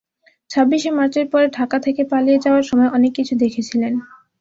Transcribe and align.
ছাব্বিশে 0.49 0.89
মার্চের 0.91 1.25
পরে 1.31 1.47
ঢাকা 1.57 1.77
থেকে 1.79 2.01
পালিয়ে 2.11 2.43
যাওয়ার 2.43 2.65
সময় 2.69 2.89
অনেক 2.91 3.11
কিছু 3.17 3.33
দেখেছিলেন। 3.43 3.93